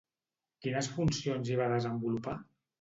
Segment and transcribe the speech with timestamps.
[0.63, 2.39] Quines funcions hi va desenvolupar?